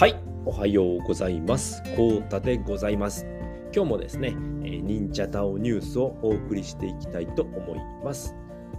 [0.00, 1.82] はい、おはようございます。
[1.94, 3.26] コータでございます。
[3.70, 8.34] 今日もですね、えー忍者ダオニュースをお送りしていきたいと思います。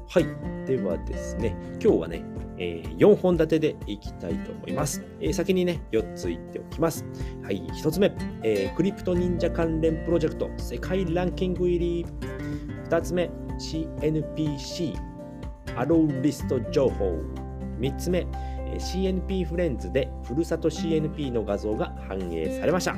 [0.09, 0.25] はい、
[0.65, 2.23] ではですね、今日はね、
[2.57, 5.05] え4本立てでいきたいと思います。
[5.19, 7.05] えー先にね、4つ言っておきます。
[7.43, 8.11] はい、1つ目、
[8.41, 12.05] えクリプト忍者関連プロジェクト世界ランキング入り。
[12.89, 13.29] 2つ目、
[13.59, 14.95] CNPC
[15.77, 17.19] アローリスト情報。
[17.79, 18.25] 3つ目、
[18.77, 22.95] CNP フレンズでふるさと CNP の画像が反映されました。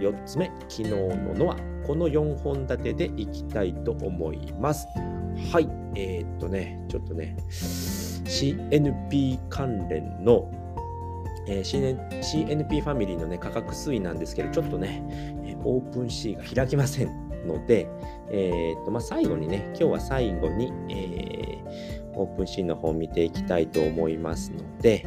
[0.00, 4.86] 4つ目、昨日ののはこの4本立てでいきたいと思います。
[5.52, 10.50] はい、えーっとね、ちょっとね、CNP 関連の、
[11.48, 15.02] えー CN CNP ファミリーのね、価格推移なんですけど、ちょっとね、
[15.44, 17.88] えオープン C が開きませんので、
[18.30, 21.37] えーっと、まあ、最後にね、今日は最後に、えー
[22.18, 25.04] オープンシーンの方を見ていきたいと思いますので、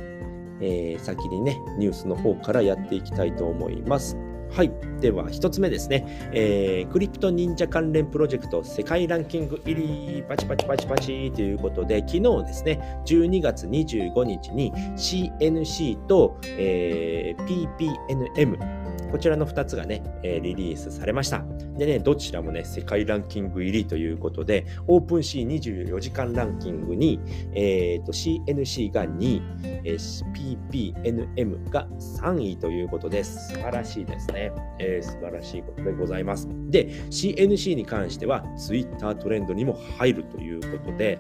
[0.61, 4.18] えー先にね、ニュースの方からやっていきたいと思います。
[4.51, 4.71] はい。
[4.99, 6.29] では、一つ目ですね。
[6.34, 18.80] えークリプト忍者関連プロジェクト世界ランキング入り、パチパチパチパチということで、昨日ですね、12月25日に CNC と、えー PPNM、
[19.11, 21.43] こちらの2つがね、えリリースされました。
[21.77, 27.19] でね、どちらもね、世界ランキング入りということで、オープン C24 時間ランキングに、
[27.53, 29.41] えーと CNC が2位、
[29.84, 30.31] えー
[30.63, 31.87] PPNM が
[32.23, 34.51] 3位ということで、素晴らしいですね。
[34.79, 36.47] えー素晴らしいことでございます。
[36.69, 41.19] で、CNC に関しては Twitter トレンドにも入るということで、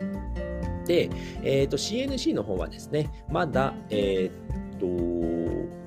[0.85, 1.09] で、
[1.43, 5.80] えーと CNC の方はですね、まだ、えーと、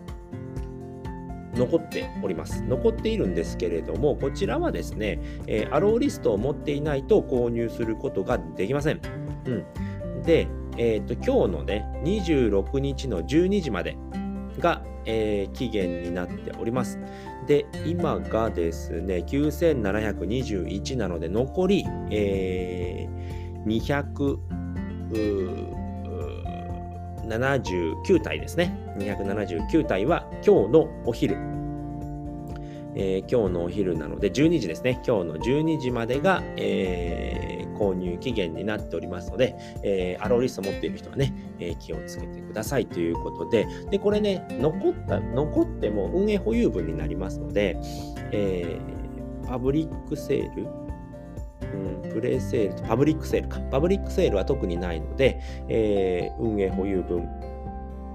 [1.57, 2.63] 残っております。
[2.63, 9.01] 残っているんですけれども、こちらはですね、えーアローリストを持っていないと購入することができません。
[9.47, 13.97] うん、で、えーと、今日のね、26日の12時まで
[14.59, 16.99] が、えー期限になっております。
[17.47, 23.15] で、今がですね、9721なので、残り、えー
[23.65, 24.39] 200、
[27.29, 28.84] 79体ですね。
[28.97, 31.37] 279体は今日のお昼。
[32.97, 35.03] えー今日のお昼なので12時ですね。
[35.07, 47.77] 今日の12時までが、えー購入期限になっておりますので、えーアローリスト持っている人はね、え気をつけてくださいということで、で、これね、残った、残っても運営保有分になりますので、
[48.31, 48.79] え
[49.45, 50.69] パブリックセール？
[51.63, 53.59] うん、プレイセールとパブリックセールか。
[53.73, 57.29] パブリックセールは特にないので、えー運営保有分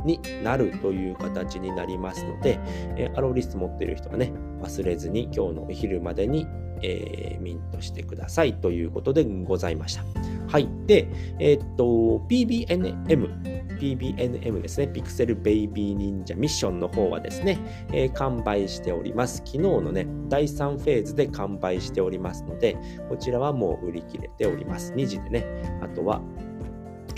[0.05, 2.59] になるという形になりますので、
[2.97, 6.47] えーアローリスト持っている人はね、忘れずに今日のお昼までに、
[6.81, 10.03] えーミントしてくださいということでございました。
[10.47, 10.67] はい。
[10.87, 11.07] で、
[11.39, 17.59] えーっと、PBNM、PBNM ですね、ピクセルベイビー忍者ミッションの方はですね、
[17.93, 19.37] えー完売しております。
[19.37, 22.77] 昨日のね、第3フェーズで完売しておりますので、
[23.09, 24.93] こちらはもう売り切れております。
[24.93, 26.21] 2時でね、あとは、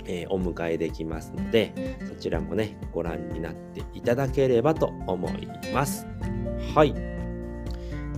[0.06, 6.06] えーお迎えできますので、そちらもね、ご覧になっていただければと思います。
[6.74, 6.94] はい。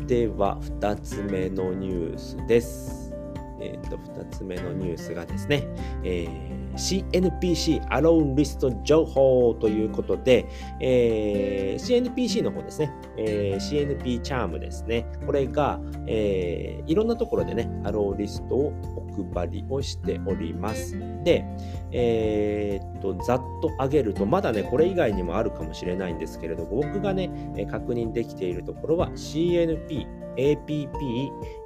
[0.07, 3.15] では、2つ目のニュースです。
[3.61, 5.67] えっ、と、2つ目のニュースがですね、
[6.03, 10.47] えー CNPC アローンリスト情報ということで、
[10.81, 20.99] えー CNPC の方ですね、えー CNP チャームですね、これが、えーいろんなところでね、アローリストをお配りをしております。
[21.25, 21.45] で、
[21.93, 27.31] えーっと、ざっと上げると、まだね、これ以外にもあるかもしれないんですけれど、僕がね、
[27.71, 30.07] 確認できているところは CNP、
[30.37, 30.89] APP、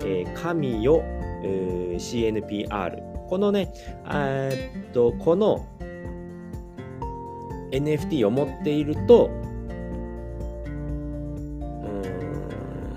[0.04, 1.02] えー、神よ、
[1.42, 3.07] えー CNPR。
[3.28, 3.72] このね、
[4.10, 5.66] えっと、この
[7.70, 9.30] NFT を持っていると、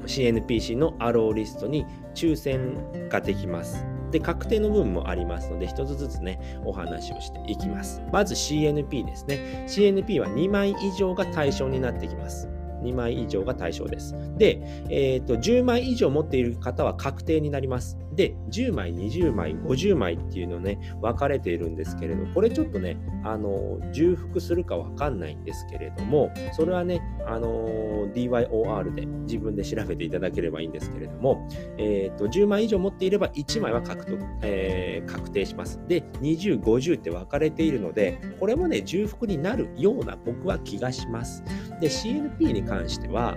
[0.06, 3.86] CNPC のアローリストに抽選ができます。
[4.12, 8.02] で、確定の部分もありますので、一つずつね、お話をしていきます。
[8.12, 9.66] まず CNP ですね。
[9.68, 12.50] CNP は2枚以上が対象になってきます。
[12.84, 14.16] 2枚以上が対象です。
[14.38, 17.98] で、えーと、10枚以上持っている方は確定になります。
[18.22, 31.48] で、10枚、20枚、50枚っていうのね、分かれているんですけれど、これちょっとね、あの、重複するか分かんないんですけれども、それはね、あの、DYOR で自分で調べていただければいいんですけれども、
[31.80, 35.80] えーと、10枚以上持っていれば1枚は獲得、えー確定します。
[35.88, 41.44] で、20、50って分かれているので、これもね、重複になるような僕は気がします。
[41.80, 43.36] で、CNP に関しては、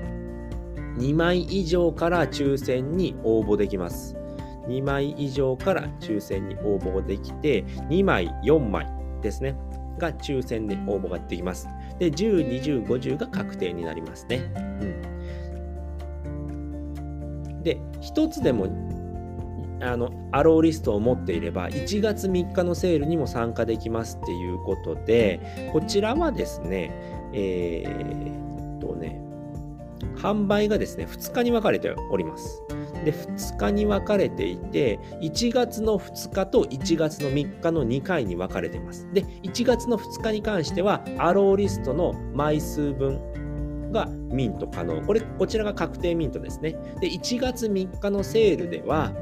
[0.98, 4.16] 2枚以上から抽選に応募できます。
[4.68, 8.86] 2枚以上から抽選に応募できて、2枚、4枚
[9.22, 9.56] ですね。
[9.98, 11.68] が抽選で応募ができます。
[11.98, 12.48] で、10、
[12.82, 14.52] 20、50が確定になりますね。
[16.26, 16.28] う
[17.58, 18.66] ん、で、1つでも
[19.80, 26.90] あのアローリストを持っていれば1月3日のセールにも参加できますっていうことでこちらはですね
[27.32, 29.20] えー、っとね
[30.16, 32.62] 販売がですね2日に分かれております
[33.04, 39.08] で2日に分かれていて1月の2日と1月の3日の2回に分かれています。
[39.12, 43.20] で1月の2日に関してはアローリストの枚数分
[43.92, 45.00] がミント可能。
[45.02, 46.72] これこちらが確定ミントですね。
[47.00, 49.12] で1月3日のセールでは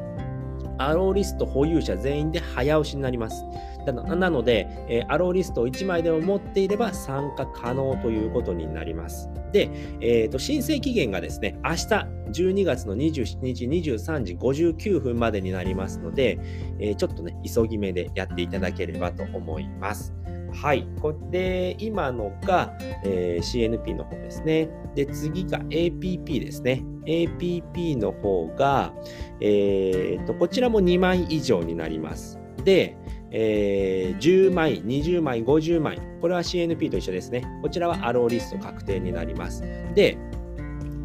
[0.79, 3.45] アローリスト保有者全員で早押しになります。
[3.91, 9.29] なので、えー、アローリストを1枚でも持っていれば参加可能ということになります。
[9.53, 9.71] で、
[10.01, 11.87] えーと、申請期限がですね、明日
[12.33, 16.39] 12月の27日23時59分までになりますので、
[16.79, 20.15] えー、ちょっとね、急ぎ目でやっていただければと思います。
[20.55, 20.87] はい。
[21.01, 24.69] こで、今のが、えー、CNP の方ですね。
[24.95, 26.85] で、次が APP ですね。
[27.07, 28.93] APP の方が、
[29.41, 32.39] えーと、こちらも2枚以上になります。
[32.65, 32.97] で、
[33.35, 35.99] えー、10枚、20枚、50枚。
[36.21, 37.45] これは CNP と一緒ですね。
[37.63, 39.63] こちらはアローリスト確定になります。
[39.95, 40.19] で、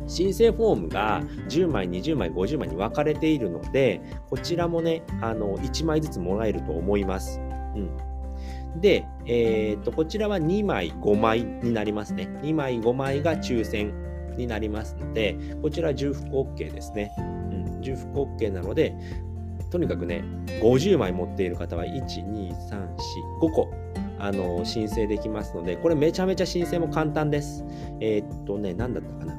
[0.08, 7.40] 申請フォームが10枚、20枚、50枚に分かれているので、こちらもね、あの1枚ずつもらえると思います。
[7.76, 7.92] うん。
[8.82, 12.28] で、えーと、こちらは2枚5枚になりますね。
[12.42, 13.94] 2枚5枚が抽選
[14.38, 17.12] になりますので、こちら重複 OK ですね。
[17.82, 18.96] 重複 OK なので、
[19.70, 20.24] とにかくね、
[20.62, 22.98] 50枚持っている方は1、2、3、4、
[23.42, 23.70] 5個。
[24.20, 27.64] あの申請できますので、これめちゃめちゃ申請も簡単です。
[28.00, 29.36] えー、っとね、何だったかな。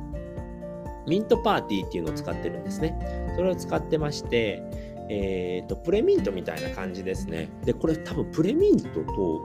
[1.06, 2.96] ミントパーティーっていうのを使ってるんですね。
[3.34, 4.62] それを使ってまして、
[5.08, 7.48] えーと、プレミントみたいな感じですね。
[7.64, 9.40] で、これ多分プレミントと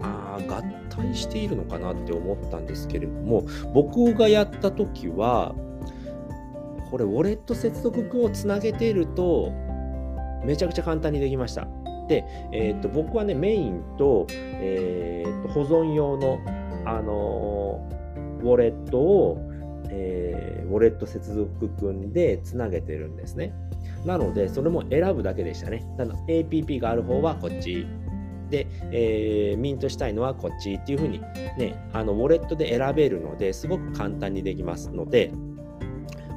[0.00, 5.54] あ合体しているのかなって思ったんですけれども、僕がやった時は、
[6.90, 9.52] これウォレット接続をつなげていると、
[10.44, 11.66] めちゃくちゃ簡単にできました。
[12.08, 16.38] で、えーと、僕はね、メインと,、えーと、保存用の、
[16.84, 19.38] あのー、ウォレットを、
[19.88, 23.54] えー、ウォレット接続君でつなげてるんですね。
[24.04, 25.86] なので、それも選ぶだけでしたね。
[25.96, 27.86] ただ APP がある方はこっち。
[28.50, 31.20] で、えー、ミントしたいのはこっちっていう風に
[31.58, 35.32] ね、あのウォレットで選べるのですごく簡単にできますので、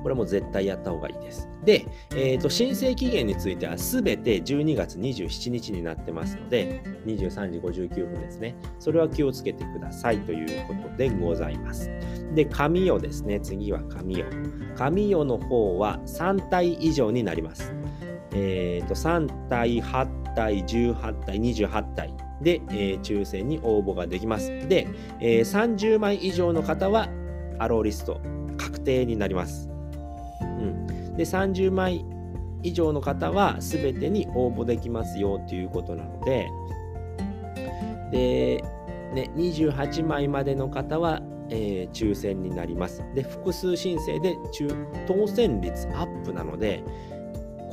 [0.03, 1.49] これも絶対やった方がいいです。
[1.63, 8.55] で、えーと、申請期限についてはすべて12月27日になってますので、23時59分ですね。
[8.79, 11.91] それは気をつけてくださいということでございます。
[12.33, 13.39] で、紙用ですね。
[13.39, 14.25] 次は紙用。
[14.75, 17.73] 紙用の方は3体以上になります。
[18.33, 22.13] えーと、3体、8体、18体、28体。
[22.41, 24.47] で、えー、抽選に応募ができます。
[24.67, 24.87] で、
[25.19, 27.09] えー、30枚以上の方は
[27.59, 28.21] アローリスト
[28.57, 29.69] 確定になります。
[31.17, 32.05] で30枚
[32.63, 36.47] 以上の方は全てに応募できますよということなので
[38.11, 38.63] で、
[39.13, 44.35] ね、28枚までの方は、えー、抽選になりますで複数申請で
[45.07, 46.83] 当選率アップなので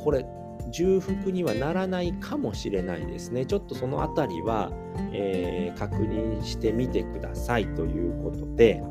[0.03, 0.25] これ
[0.71, 3.45] 重複にはならないかもしれないですね。
[3.45, 4.71] ちょっとそのあたりは、
[5.13, 8.83] えー、確認してみてくださいということで、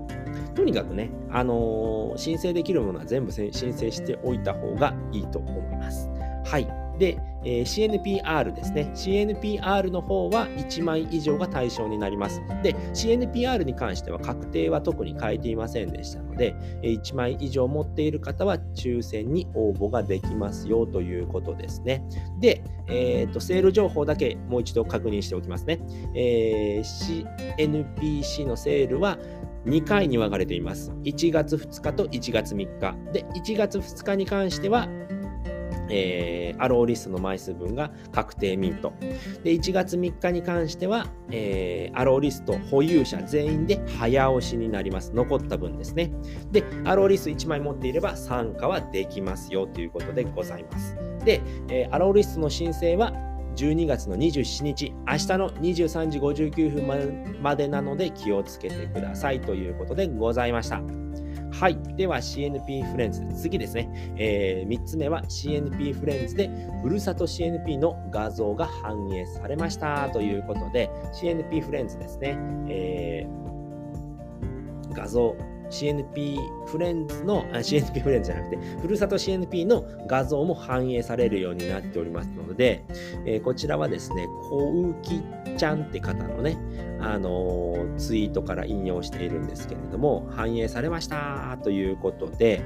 [0.54, 6.08] とにかくね、あのー、申請できるものは全部申請しておいた方がいいと思います。
[6.44, 6.84] はい。
[6.98, 8.90] で、えー、CNPR ですね。
[8.94, 12.40] CNPR の方は1枚以上が対象になります。
[12.62, 22.04] で、CNPR に関しては確定は特に書いていませんでしたので、1枚以上持っている方は抽選に応募ができますよということですね。
[22.38, 25.80] で、えーと、セール情報だけもう一度確認しておきますね。
[26.14, 29.18] えー、CNPC のセールは
[29.66, 30.92] 2回に分かれています。
[31.04, 33.12] 1月2日と1月3日。
[33.12, 34.88] で、1月2日に関しては、
[35.90, 38.92] えー、アローリストの枚数分が確定ミント。
[39.42, 45.12] で、1月3日に関しては、えー、アローリスト保有者全員で早押しになります。
[45.14, 46.12] 残った分ですね。
[46.50, 50.96] で、アローリスト1枚持っていれば参加はできますよということでございます。
[51.24, 53.12] で、えー、アローリストの申請は
[53.56, 60.80] 12月の27日、明日の23時59分までなので気をつけてくださいということでございました。
[61.52, 61.78] はい。
[61.96, 63.24] では CNP フレンズ。
[63.36, 63.88] 次ですね。
[64.16, 66.50] えー、3つ目は CNP フレンズで、
[66.82, 72.36] ふるさと CNP の画像が反映されましたということで、CNP フレンズですね。
[72.68, 75.36] えー、画像
[75.74, 82.84] CNP フレンズの、CNP フレンズじゃなくて、ふるさと CNP の画像も反映されるようになっておりますので、
[83.26, 86.56] えー、こちらはですね、小浮ちゃんって方のね、
[87.00, 92.64] あのー、ツイートから引用しているんですけれども、反映されましたということで、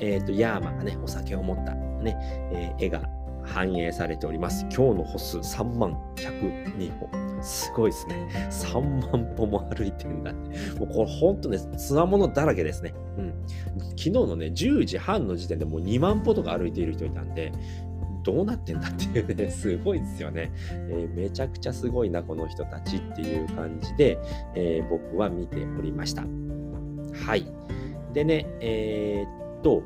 [0.00, 2.16] えっ、ー、と、ヤーマがね、お酒を持ったね、
[2.52, 3.02] え絵が
[3.44, 4.62] 反映されております。
[4.74, 7.25] 今日の歩数3万102歩。
[7.46, 8.28] すごいですね。
[8.50, 8.80] 3
[9.12, 10.78] 万歩も歩いてんだって。
[10.80, 12.92] もうこれほんとね、つわものだらけですね。
[13.16, 13.34] うん。
[13.90, 17.52] 昨日のね、10時半の時点でもう2万歩とか歩いている人いたんで、
[18.24, 24.18] どうなってんだっていうね、 すごいですよね、えー、めちゃくちゃすごいな、この人たちっていう感じで、
[24.56, 26.24] えー、僕は見ておりました。
[27.24, 27.46] はい。
[28.12, 29.84] でね、えー、っと、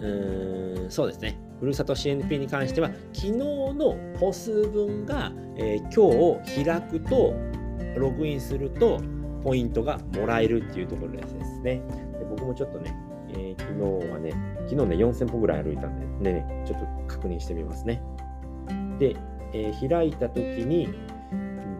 [0.00, 1.49] うーん、そうですね。
[1.60, 7.34] ふるさと CNP に関しては、昨日の歩数分が、えー、今日開くと、
[7.96, 9.00] ログインすると、
[9.44, 11.82] ポイントがもらえるっていうところですね。
[12.18, 12.94] で僕もちょっとね、
[13.30, 14.32] えー、昨日はね、
[14.68, 18.02] 昨日ね、4000歩ぐらい歩いたんで、ね、ちょっと確認してみますね。
[18.98, 19.16] で、
[19.52, 20.88] えー、開いたときに、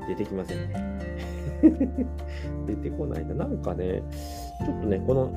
[0.08, 0.90] 出てきませんね。
[2.66, 3.34] 出てこないな。
[3.34, 4.02] なんかね、
[4.66, 5.32] ちょっとね、この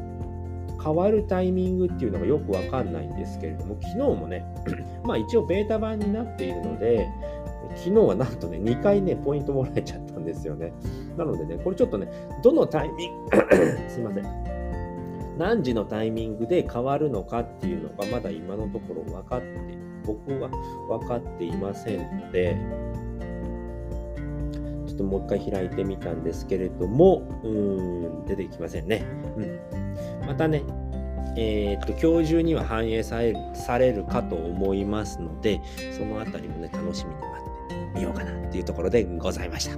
[0.84, 4.46] 変わるタイミングっていうのがよくわかんないんですけれども、昨日もね、
[5.04, 7.08] まあ一応ベータ版になっているので、
[7.76, 10.74] 昨日はなんとね、2回ね、ポイントもらえちゃったんですよね。
[11.18, 12.08] なのでね、これちょっとね、
[12.44, 13.32] どのタイミング、
[13.88, 14.54] すいません。
[15.38, 19.48] 何時のタイミングで変わるのかっていうのがまだ今のところ分かって、
[20.06, 20.50] 僕は
[20.90, 22.58] 分かっていませんので、
[24.86, 29.04] ちょっともう一回開いてみたんですけれども、うーん、出てきませんね。
[29.38, 29.83] うん。
[30.26, 30.64] またね、
[31.36, 35.62] えー、っと、今日中には反映されるされるかと思いますので、
[35.98, 39.78] そのあたりもね、楽しみに待ってみようかなっていうところでございました。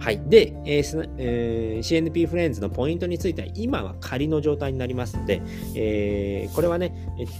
[0.00, 0.20] はい。
[0.28, 5.42] で、えーえー、CNP フレンズのポイントについては、今は仮の状態になりますので、
[5.74, 6.94] えー、これはね、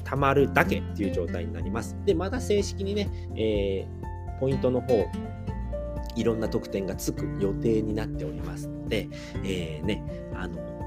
[0.05, 1.97] たまるだけっていう状態になります。
[2.05, 5.07] で、まだ正式にね、えー、ポイントの方、
[6.17, 9.09] いろんな特典がつく予定になっておりますので、
[9.45, 10.03] えー、ね、
[10.35, 10.78] あの、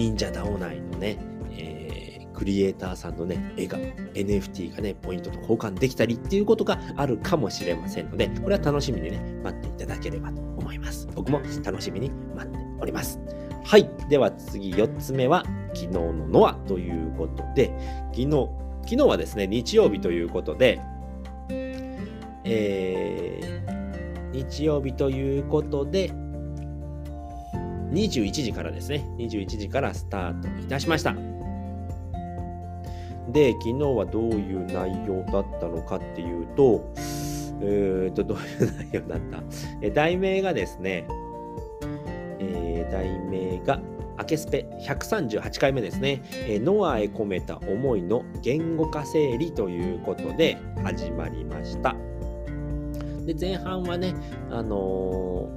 [0.00, 1.18] 忍者ダオ内のね、
[1.50, 3.76] えー、クリエイターさんのね、絵が、
[4.14, 11.06] NFT がね、ポイントと交換できたりっていうことがあるかもしれませんので、これは楽しみにね、待っていただければと思います。
[11.14, 13.20] 僕も楽しみに待っております。
[13.62, 13.90] はい。
[14.08, 17.70] では次、4つ目は、昨日のノアということで、
[18.12, 18.48] 昨日、
[18.84, 20.80] 昨日はですね、日曜日ということで、
[22.44, 26.10] えー、日曜日ということで、
[27.92, 31.14] 21時からですね、21時からスタートいたしました。
[33.32, 36.92] で、昨日はどういう内容だったのかっていうと、
[37.62, 39.42] えー、と、どういう内容だった？
[39.82, 41.06] え題名がですね、
[42.38, 43.80] えー、題名が、
[44.16, 51.96] アケスペ138回目ですね、え、ノアへ込めた思いの言語化整理ということで始まりました。
[53.24, 54.14] で、前半はね、
[54.50, 55.49] あの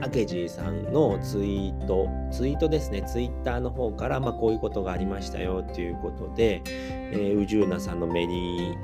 [0.00, 8.74] ー、アケジーさんのツイート、ツイートですね、ツイッターの方から、まあ、こういうことがありましたよということで、えー、宇宙なさんのメリー、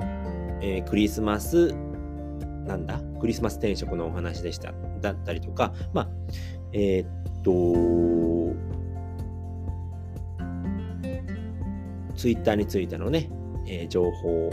[0.61, 1.73] えー、クリスマス、
[2.65, 2.99] なんだ？
[3.19, 4.73] クリスマス転職のお話でした。
[5.01, 6.09] だったりとか、まあ、
[6.73, 7.07] えー、っ
[7.43, 7.51] と、
[12.15, 13.29] ツイッターについてのね、
[13.67, 14.51] えー、情報を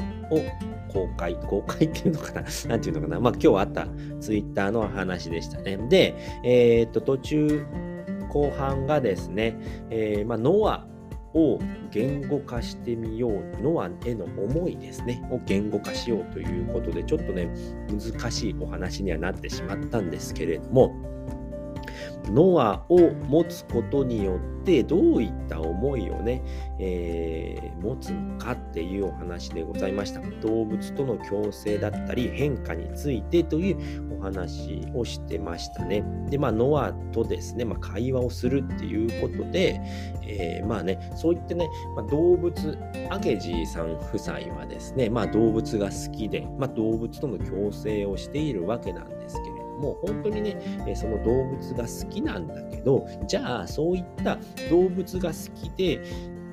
[0.93, 2.43] 公開、公開 っていうのかな？
[2.69, 3.21] なんていうのかな？
[3.21, 3.87] まあ今日あった
[4.21, 5.79] ツイッターの話でしたね。
[5.89, 7.65] で、えー、っと途中、
[8.29, 9.59] 後半がですね、
[9.91, 10.87] えー、まあ、ノア
[11.35, 11.59] を
[11.91, 17.49] 言語化してみよう、ノアへの思いですね、を言語化しようということで、ちょっとね、
[17.91, 20.95] 難しいお話にはなってしまったんですけれども、
[22.31, 26.43] ノアを持つことによってどういった思いをね、
[26.79, 30.21] えー、持つのかっていうお話でございました。
[30.41, 36.05] 動物との共生だったり変化についてというお話をしてましたね。
[36.31, 39.81] で、まあ、ノアとですね、まあ、会話をするっていうことで、
[40.23, 42.79] えー、まあね、そういってね、まあ、動物、
[43.11, 49.52] アゲジーさん夫妻はですね、まあ、動物が好きで、まあ、動物との共生をしているわけなんですけど
[49.83, 54.39] も本当にね、えその動物が好きなんだけどじゃあそういった
[54.71, 56.01] 動物が好きで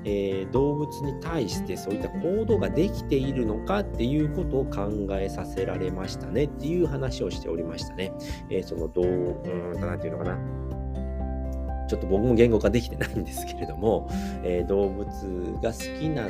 [0.05, 8.13] えー、動物に対してそういった行動ができているのかっていうことを考えさせられましたねっていう話をしておりましたね。
[8.49, 10.37] えー、そのどう、うん、なんていうのかな。
[11.89, 14.07] ちょっと僕も言語化できてないんですけれども、
[14.43, 15.07] えー、動物
[15.61, 16.29] が好きな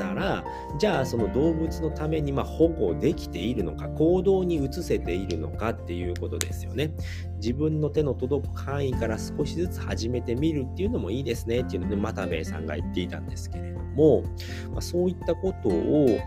[0.00, 0.44] ったら
[0.78, 6.92] じゃあその動物のためにま保護できているのか行動に移せているのかっていうことですよね。
[7.36, 14.22] 自分の手の届く範囲から少しずつ始めてみるっていうのもいいですねっていうので、またべさんが言っていたんですけれども、
[14.70, 16.18] まあ、そういったことを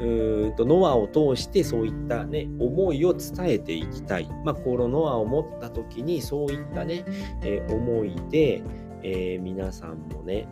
[0.00, 7.04] うんとノアを通してそういったね思いを伝えていきたい、まあ、このノアを持った時にそういったね、
[7.42, 8.62] えー、思いで、
[9.02, 10.46] えー、皆さんもね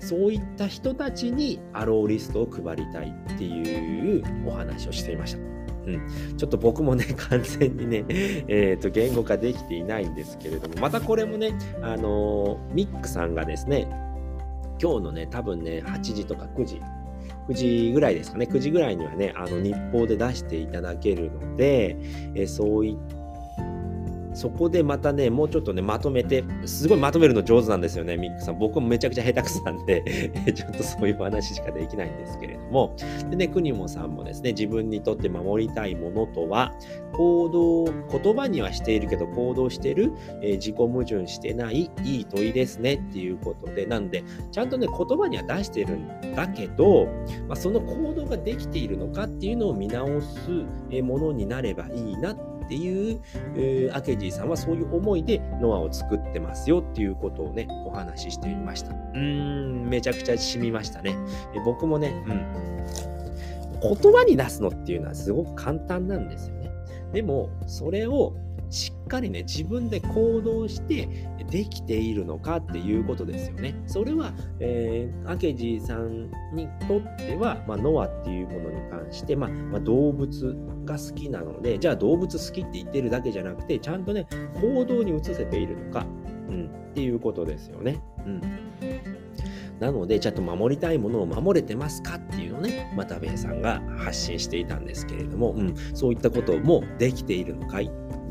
[0.00, 5.38] そういった人たちにアローリストを配りたいっていうお話をしていました。
[5.88, 8.04] うん、ちょっと僕もね、 完全にね、
[8.48, 13.88] えーと、言語化できていないんですけれども、またこれもね、あの、ミックさんがですね、
[14.80, 16.80] 今日のね、多分ね、8時とか9時、
[17.48, 21.96] 9時ぐらいですかね、9時ぐらいにはね、あの日報で出していただけるので、
[22.34, 23.17] え、そういった
[24.38, 28.58] そこでまたね、もうちょっとね、まとめて、すごいまとめるの上手なんですよね、ミックさん。
[28.60, 32.94] 僕もめちゃくちゃ下手くそなんで ちょっとそういう話しかできないんですけれども。
[33.30, 36.72] でね、国もさんもですね、自分にとって守りたいものとは、
[37.14, 47.06] 行動、言葉にはしているけど行動してる、えー、自己矛盾してないいい問いですねっていうことで、なんで、ちゃんとね、言葉には出してるんだけど、
[47.48, 50.48] まあ、その行動ができているのかっていうのを見直す
[51.02, 53.20] ものになればいいなってっていう、
[53.56, 58.90] えー、アケジーさんはそういう思いでノアを作ってますよっていうことをね、お話ししてみました。
[58.92, 61.16] うーん、めちゃくちゃ染みましたね。
[61.56, 62.78] え僕もね、うん。
[63.80, 66.70] 言葉に出すのっていうのはすごく簡単なんですよね。
[67.14, 68.34] でも、それを
[68.70, 71.08] しっかりね、自分で行動して
[71.50, 73.74] できているのかっていうことですよね。
[73.86, 84.26] それは、えー、アケジーさんにとっては、まあ、ノアっていうものに関して、まあ、まあ、動物が好きなので、じゃあ動物好きって言ってるだけじゃなくて、ちゃんとね、
[84.60, 86.06] 行動に移せているのか、
[86.48, 88.02] うん、っていうことですよね。
[88.26, 88.40] うん
[89.80, 97.90] なので、ちゃんと守りたいものを守れてますかっていうのをね、またべえさんが発信していたんですけれども、うん、そういったこともできているのかい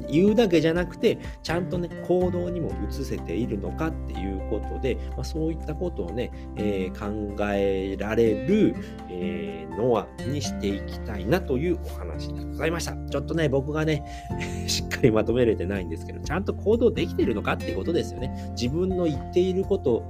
[0.09, 8.75] 言うだけじゃなくて、ちゃんとね、行動にも移せているのかっていうことで、まあ、そういったことをね、えー、考えられる、
[9.09, 12.93] えー、ノアにしていきたいなというお話でございました。
[13.09, 14.03] ちょっとね、僕がね、
[14.67, 18.51] しっかりまとめれてないんですけど、ちゃんと行動できてるのかっていうことですよね。
[18.51, 20.03] 自分の言っていること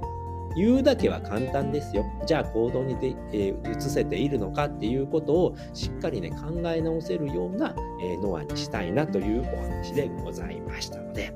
[0.56, 2.04] 言うだけは簡単ですよ。
[2.26, 11.32] じゃあ行動にで、え、移せているのかっていうことをしっかりね考え直せるような、え、ノアにしたいなというお話でございましたので、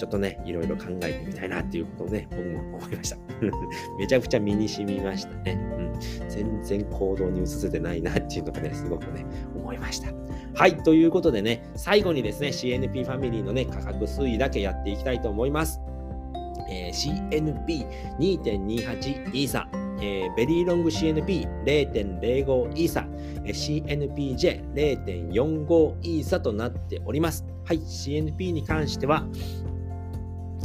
[0.00, 3.18] ちょっとね、いろいろ考えてみたいなっていうことをね、僕も思いました。
[3.98, 5.58] めちゃくちゃ身に染みましたね。
[5.76, 5.92] うん。
[6.30, 10.08] 全然行動に移せてないなっていうのがね、すごくね、思いました。
[10.54, 10.78] はい。
[10.78, 15.82] ということでね、最後にですね、CNP ファミリーのね、価格推移だけやっていきたいと思います。
[16.70, 17.88] えー、
[18.18, 19.68] CNP2.28 イーサ、
[20.00, 23.06] えー、ベリーロング CNP0.05 イーサ、
[23.44, 27.44] CNPJ0.45 イーサとなっております。
[27.64, 29.26] はい、CNP に関しては、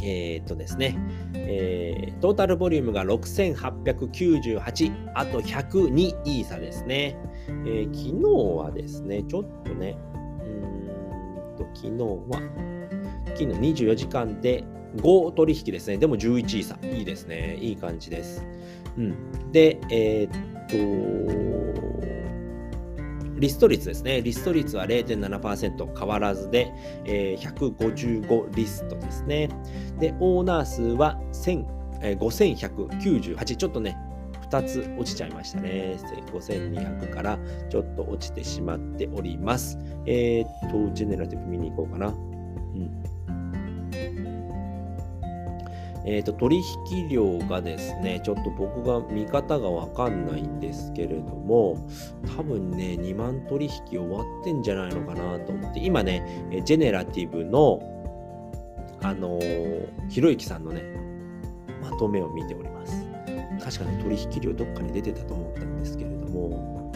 [0.02, 0.98] えー、っとですね、
[1.34, 7.16] えー、トータルボリュームが6898、あと102イーサですね。
[7.66, 8.24] えー、昨日
[8.56, 10.86] はですね、ちょっとね、うん
[11.56, 11.92] と、昨日
[12.30, 12.40] は、
[13.34, 13.46] 昨日
[13.84, 14.64] 24時間で
[14.96, 15.98] 5取引ですね。
[15.98, 16.78] でも11位差。
[16.82, 17.58] いいですね。
[17.60, 18.46] いい感じです。
[18.98, 19.52] うん。
[19.52, 20.32] で、えー、っ
[20.68, 21.86] と、
[23.38, 24.22] リスト率ですね。
[24.22, 26.72] リスト率は0.7%変わらずで、
[27.04, 29.48] えー、155リストですね。
[29.98, 31.66] で、オーナー数は1000、
[32.02, 33.56] えー、5198。
[33.56, 33.96] ちょっとね、
[34.50, 35.96] 2つ落ちちゃいましたね。
[36.32, 39.78] 5200からちょっと落ちてしまっております。
[40.06, 42.08] えー、っと、ジェネラティブ見に行こうかな。
[42.08, 43.15] うん。
[46.08, 51.76] えーと、取引量がですね、ちょっと僕が見方がわかんないんですけれども、
[52.36, 57.80] 多分ね、2万取引終わってんじゃないのかなと思って、今ね、ジェネラティブの、
[59.02, 60.82] あのー、ひろゆきさんのね、
[61.82, 63.04] まとめを見ております。
[63.60, 66.92] 確かに取引量どっかに出てたと思ったんですけれども、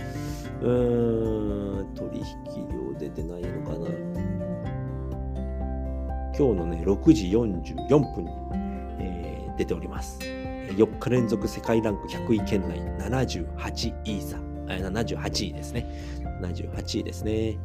[0.62, 3.88] うーん、取引量出てないのかな。
[6.38, 8.69] 今日のね、6時44分に
[9.60, 10.18] 出ております。
[10.20, 15.86] 4日連続世界ランク100位圏内78位差、78位ですね。
[16.40, 17.58] 78位ですね。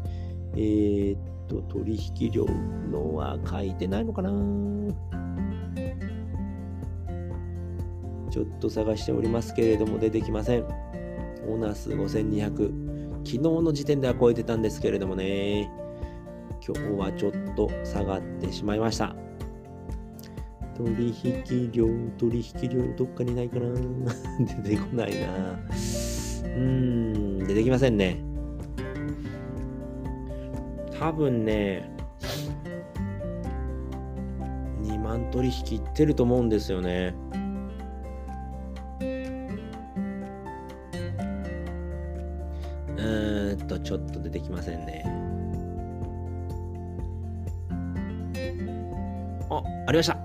[0.56, 2.46] えー、っと、取引量
[2.92, 4.30] のは書いてないのかな？
[8.30, 10.66] ちょっと探しておりますけれども出てきません。
[11.48, 12.84] オーナー数5200。
[13.24, 15.72] 昨日の時点では超えてたんですけれどもね。
[16.68, 19.16] 今日はちょっと下がってしまいました。
[20.76, 23.66] 取引量、取引量、どっかにないかな
[24.64, 25.60] 出てこないな。
[26.46, 28.18] ーん、出てきませんね。
[31.00, 31.90] 多分ね、
[34.84, 37.14] 2万取引いってると思うんですよね。
[42.98, 45.04] うんと、ちょっと出てきませんね。
[49.50, 50.25] あ、ありました。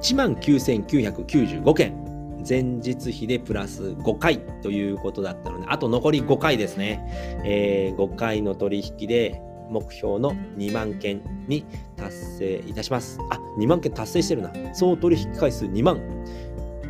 [0.00, 1.22] えー、っと、
[1.62, 2.10] 19,995件。
[2.48, 7.04] 前日比でプラス5回ということだったので、あと残り5回ですね。
[7.44, 11.64] えー、5回の取引で目標の2万件に
[11.96, 13.18] 達成いたします。
[13.30, 14.52] あ、2万件達成してるな。
[14.74, 16.00] 総取引回数2万。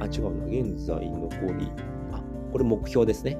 [0.00, 0.46] あ、違うな。
[0.46, 1.70] 現在残り、
[2.12, 3.36] あ、これ目標ですね。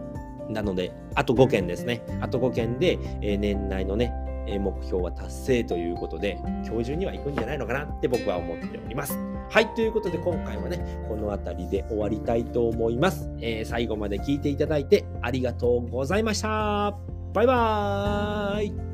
[0.48, 2.02] なので、あと5件ですね。
[2.20, 4.12] あと5件で、えー、年内のね、
[4.59, 9.30] 目標は達成ということで、今日中には行くんじゃないのかなって僕は思っております。
[9.51, 13.29] はい、ということで今回はね、この辺りで終わりたいと思います。
[13.41, 16.97] えー、最後まで聞いていただいてありがとうございました。
[17.35, 18.89] バイバーイ